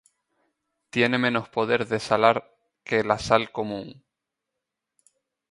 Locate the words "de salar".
1.87-2.57